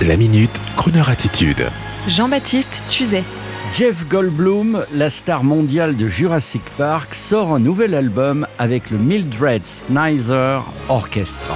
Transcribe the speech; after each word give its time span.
La 0.00 0.16
minute, 0.16 0.60
Kroneur 0.76 1.08
attitude. 1.10 1.68
Jean-Baptiste 2.08 2.84
Tuzet. 2.88 3.22
Jeff 3.72 4.08
Goldblum, 4.08 4.84
la 4.92 5.10
star 5.10 5.44
mondiale 5.44 5.94
de 5.96 6.08
Jurassic 6.08 6.62
Park, 6.76 7.14
sort 7.14 7.54
un 7.54 7.60
nouvel 7.60 7.94
album 7.94 8.48
avec 8.58 8.90
le 8.90 8.98
Mildred 8.98 9.64
Snyder 9.64 10.58
Orchestra. 10.88 11.54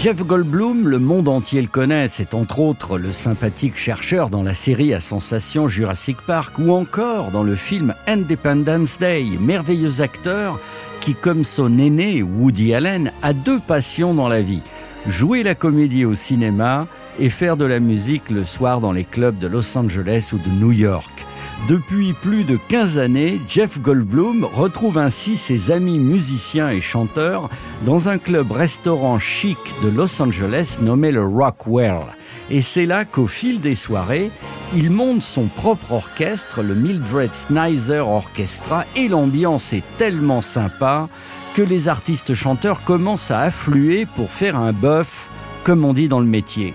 Jeff 0.00 0.16
Goldblum, 0.24 0.88
le 0.88 0.98
monde 0.98 1.28
entier 1.28 1.62
le 1.62 1.68
connaît, 1.68 2.08
c'est 2.08 2.34
entre 2.34 2.58
autres 2.58 2.98
le 2.98 3.12
sympathique 3.12 3.78
chercheur 3.78 4.28
dans 4.28 4.42
la 4.42 4.54
série 4.54 4.94
à 4.94 5.00
sensation 5.00 5.68
Jurassic 5.68 6.16
Park 6.26 6.58
ou 6.58 6.72
encore 6.72 7.30
dans 7.30 7.44
le 7.44 7.54
film 7.54 7.94
Independence 8.08 8.98
Day, 8.98 9.24
merveilleux 9.38 10.00
acteur 10.00 10.58
qui, 11.00 11.14
comme 11.14 11.44
son 11.44 11.78
aîné 11.78 12.22
Woody 12.22 12.74
Allen, 12.74 13.12
a 13.22 13.32
deux 13.32 13.60
passions 13.60 14.14
dans 14.14 14.28
la 14.28 14.42
vie 14.42 14.62
jouer 15.06 15.42
la 15.42 15.54
comédie 15.54 16.04
au 16.04 16.14
cinéma 16.14 16.86
et 17.18 17.30
faire 17.30 17.56
de 17.56 17.64
la 17.64 17.80
musique 17.80 18.30
le 18.30 18.44
soir 18.44 18.80
dans 18.80 18.92
les 18.92 19.04
clubs 19.04 19.38
de 19.38 19.46
Los 19.46 19.76
Angeles 19.76 20.30
ou 20.32 20.38
de 20.38 20.50
New 20.50 20.72
York. 20.72 21.26
Depuis 21.66 22.12
plus 22.12 22.44
de 22.44 22.58
15 22.68 22.98
années, 22.98 23.40
Jeff 23.48 23.80
Goldblum 23.80 24.44
retrouve 24.44 24.96
ainsi 24.96 25.36
ses 25.36 25.70
amis 25.70 25.98
musiciens 25.98 26.70
et 26.70 26.80
chanteurs 26.80 27.50
dans 27.84 28.08
un 28.08 28.18
club-restaurant 28.18 29.18
chic 29.18 29.58
de 29.82 29.88
Los 29.88 30.22
Angeles 30.22 30.78
nommé 30.80 31.10
le 31.10 31.24
Rockwell. 31.24 32.00
Et 32.50 32.62
c'est 32.62 32.86
là 32.86 33.04
qu'au 33.04 33.26
fil 33.26 33.60
des 33.60 33.74
soirées, 33.74 34.30
il 34.74 34.90
monte 34.90 35.22
son 35.22 35.44
propre 35.44 35.92
orchestre, 35.92 36.62
le 36.62 36.74
Mildred 36.74 37.34
Snyder 37.34 38.00
Orchestra, 38.00 38.84
et 38.96 39.08
l'ambiance 39.08 39.72
est 39.72 39.82
tellement 39.98 40.40
sympa 40.40 41.08
que 41.58 41.62
les 41.64 41.88
artistes 41.88 42.34
chanteurs 42.34 42.84
commencent 42.84 43.32
à 43.32 43.40
affluer 43.40 44.06
pour 44.06 44.30
faire 44.30 44.54
un 44.54 44.72
bœuf, 44.72 45.28
comme 45.64 45.84
on 45.84 45.92
dit 45.92 46.06
dans 46.06 46.20
le 46.20 46.24
métier. 46.24 46.72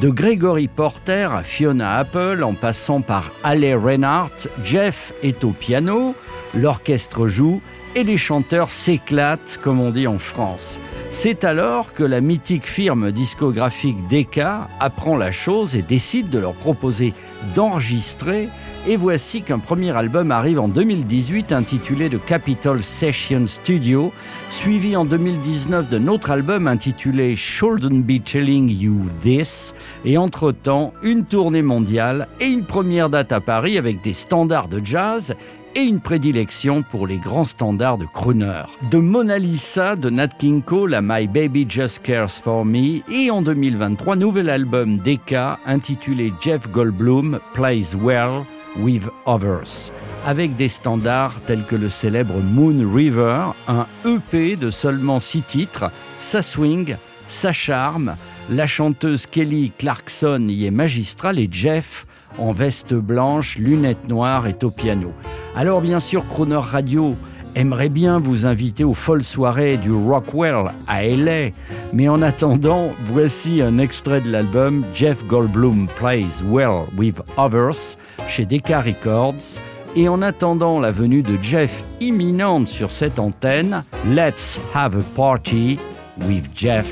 De 0.00 0.08
Gregory 0.08 0.68
Porter 0.68 1.28
à 1.30 1.42
Fiona 1.42 1.98
Apple, 1.98 2.42
en 2.42 2.54
passant 2.54 3.02
par 3.02 3.30
Ale 3.44 3.74
Reinhardt, 3.74 4.48
Jeff 4.64 5.12
est 5.22 5.44
au 5.44 5.50
piano, 5.50 6.14
l'orchestre 6.54 7.28
joue 7.28 7.60
et 7.94 8.04
les 8.04 8.16
chanteurs 8.16 8.70
s'éclatent, 8.70 9.60
comme 9.62 9.82
on 9.82 9.90
dit 9.90 10.06
en 10.06 10.18
France. 10.18 10.80
C'est 11.10 11.44
alors 11.44 11.92
que 11.92 12.02
la 12.02 12.22
mythique 12.22 12.66
firme 12.66 13.12
discographique 13.12 14.08
Decca 14.08 14.68
apprend 14.80 15.18
la 15.18 15.30
chose 15.30 15.76
et 15.76 15.82
décide 15.82 16.30
de 16.30 16.38
leur 16.38 16.54
proposer 16.54 17.12
d'enregistrer. 17.54 18.48
Et 18.84 18.96
voici 18.96 19.42
qu'un 19.42 19.60
premier 19.60 19.96
album 19.96 20.32
arrive 20.32 20.58
en 20.58 20.66
2018 20.66 21.52
intitulé 21.52 22.10
The 22.10 22.24
Capitol 22.24 22.82
Session 22.82 23.46
Studio, 23.46 24.12
suivi 24.50 24.96
en 24.96 25.04
2019 25.04 25.88
d'un 25.88 26.08
autre 26.08 26.32
album 26.32 26.66
intitulé 26.66 27.36
Shouldn't 27.36 28.04
Be 28.04 28.20
Telling 28.24 28.68
You 28.68 29.02
This, 29.20 29.72
et 30.04 30.18
entre-temps 30.18 30.94
une 31.04 31.24
tournée 31.24 31.62
mondiale 31.62 32.26
et 32.40 32.46
une 32.46 32.64
première 32.64 33.08
date 33.08 33.30
à 33.30 33.38
Paris 33.38 33.78
avec 33.78 34.02
des 34.02 34.14
standards 34.14 34.66
de 34.66 34.84
jazz 34.84 35.32
et 35.76 35.82
une 35.82 36.00
prédilection 36.00 36.82
pour 36.82 37.06
les 37.06 37.18
grands 37.18 37.44
standards 37.44 37.98
de 37.98 38.04
crooner. 38.04 38.62
De 38.90 38.98
Mona 38.98 39.38
Lisa 39.38 39.94
de 39.94 40.10
Nat 40.10 40.28
King 40.28 40.60
Cole 40.60 40.94
à 40.94 41.00
My 41.00 41.28
Baby 41.28 41.66
Just 41.68 42.02
Cares 42.02 42.32
For 42.32 42.64
Me 42.64 43.00
et 43.12 43.30
en 43.30 43.42
2023, 43.42 44.16
nouvel 44.16 44.50
album 44.50 44.96
d'Eka 44.96 45.60
intitulé 45.66 46.32
Jeff 46.40 46.68
Goldblum 46.70 47.38
Plays 47.54 47.94
Well 47.96 48.42
with 48.76 49.08
Others 49.26 49.92
avec 50.24 50.56
des 50.56 50.68
standards 50.68 51.34
tels 51.46 51.64
que 51.64 51.76
le 51.76 51.88
célèbre 51.88 52.34
Moon 52.40 52.88
River, 52.94 53.52
un 53.68 53.86
EP 54.04 54.56
de 54.56 54.70
seulement 54.70 55.20
six 55.20 55.42
titres, 55.42 55.90
ça 56.18 56.42
swing, 56.42 56.96
ça 57.28 57.52
charme, 57.52 58.14
la 58.50 58.66
chanteuse 58.66 59.26
Kelly 59.26 59.72
Clarkson 59.76 60.44
y 60.48 60.66
est 60.66 60.70
magistrale 60.70 61.38
et 61.38 61.48
Jeff 61.50 62.06
en 62.38 62.52
veste 62.52 62.94
blanche, 62.94 63.58
lunettes 63.58 64.08
noires 64.08 64.46
est 64.46 64.64
au 64.64 64.70
piano. 64.70 65.12
Alors 65.56 65.80
bien 65.80 66.00
sûr, 66.00 66.26
Croner 66.26 66.56
Radio 66.56 67.16
aimerait 67.54 67.88
bien 67.88 68.18
vous 68.18 68.46
inviter 68.46 68.84
aux 68.84 68.94
folles 68.94 69.24
soirées 69.24 69.76
du 69.76 69.92
Rockwell 69.92 70.66
à 70.86 71.04
LA, 71.04 71.50
mais 71.92 72.08
en 72.08 72.22
attendant, 72.22 72.92
voici 73.06 73.62
un 73.62 73.78
extrait 73.78 74.20
de 74.20 74.30
l'album 74.30 74.84
Jeff 74.94 75.24
Goldblum 75.26 75.88
Plays 75.98 76.42
Well 76.44 76.86
with 76.96 77.20
Others 77.36 77.96
chez 78.28 78.46
Decca 78.46 78.80
Records. 78.80 79.60
Et 79.94 80.08
en 80.08 80.22
attendant 80.22 80.80
la 80.80 80.90
venue 80.90 81.22
de 81.22 81.36
Jeff 81.42 81.84
imminente 82.00 82.68
sur 82.68 82.90
cette 82.90 83.18
antenne, 83.18 83.84
let's 84.08 84.58
have 84.74 84.96
a 84.96 85.02
party 85.14 85.78
with 86.26 86.48
Jeff 86.54 86.88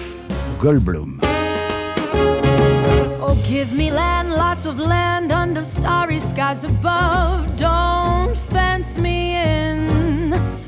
Goldblum. 0.60 1.21
Give 3.50 3.72
me 3.75 3.91
land, 3.91 4.31
lots 4.31 4.65
of 4.65 4.78
land 4.78 5.32
under 5.32 5.65
starry 5.65 6.21
skies 6.21 6.62
above. 6.62 7.56
Don't. 7.56 8.00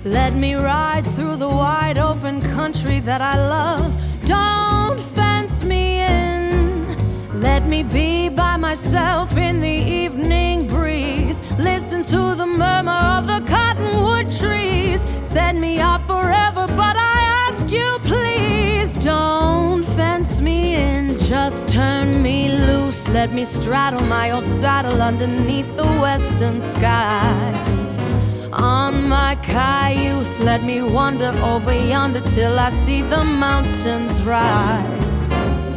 Let 0.04 0.34
me 0.34 0.56
ride 0.56 1.06
through 1.14 1.36
the 1.36 1.46
wide 1.46 1.96
open 1.96 2.40
country 2.40 2.98
that 3.00 3.20
I 3.20 3.36
love. 3.36 3.94
Don't 4.26 4.98
fence 4.98 5.62
me 5.62 6.00
in. 6.00 7.40
Let 7.40 7.66
me 7.68 7.84
be 7.84 8.28
by 8.28 8.56
myself 8.56 9.36
in 9.36 9.60
the 9.60 9.68
evening 9.68 10.66
breeze. 10.66 11.40
Listen 11.56 12.02
to 12.04 12.34
the 12.34 12.46
murmur 12.46 12.90
of 12.90 13.28
the 13.28 13.44
cottonwood 13.48 14.28
trees. 14.32 15.06
Set 15.22 15.54
me 15.54 15.80
off 15.80 16.04
forever, 16.08 16.66
but 16.66 16.96
I 16.96 17.48
ask 17.48 17.70
you, 17.70 17.98
please 18.02 18.92
don't 19.04 19.84
fence 19.84 20.40
me 20.40 20.74
in. 20.74 21.16
Just 21.16 21.68
turn 21.68 22.20
me 22.20 22.48
loose. 22.48 23.06
let 23.08 23.32
me 23.32 23.44
straddle 23.44 24.04
my 24.06 24.32
old 24.32 24.46
saddle 24.46 25.00
underneath 25.00 25.76
the 25.76 25.86
western 26.00 26.60
skies. 26.60 28.11
On 28.52 29.08
my 29.08 29.34
cayuse, 29.36 30.38
let 30.40 30.62
me 30.62 30.82
wander 30.82 31.32
over 31.42 31.72
yonder 31.72 32.20
till 32.20 32.58
I 32.58 32.68
see 32.70 33.00
the 33.00 33.24
mountains 33.24 34.20
rise. 34.22 35.30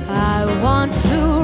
I 0.09 0.46
want 0.62 0.94
to 1.09 1.34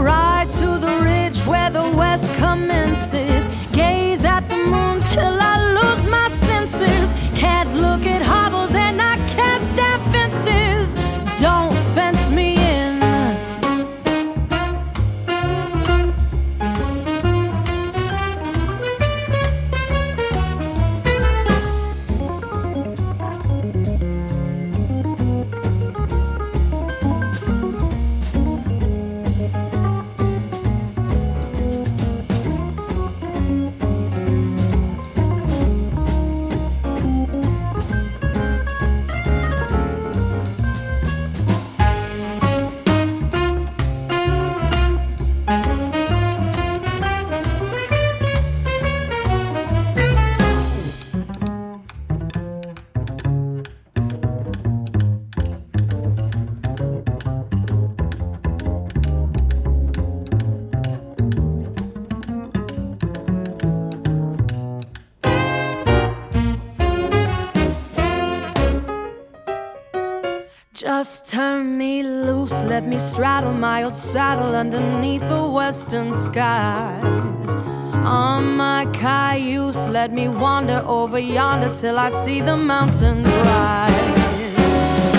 Just 70.81 71.27
turn 71.27 71.77
me 71.77 72.01
loose, 72.01 72.63
let 72.63 72.87
me 72.87 72.97
straddle 72.97 73.53
my 73.53 73.83
old 73.83 73.93
saddle 73.93 74.55
underneath 74.55 75.21
the 75.29 75.47
western 75.47 76.11
skies. 76.11 77.55
On 78.03 78.57
my 78.57 78.87
cayuse, 78.91 79.77
let 79.89 80.11
me 80.11 80.27
wander 80.27 80.83
over 80.87 81.19
yonder 81.19 81.71
till 81.75 81.99
I 81.99 82.09
see 82.23 82.41
the 82.41 82.57
mountains 82.57 83.27
rise. 83.27 83.91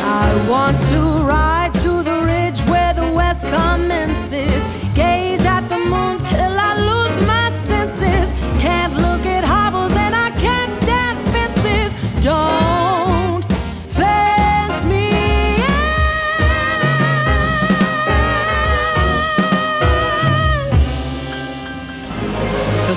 I 0.03 0.47
want 0.50 0.76
to 0.91 1.12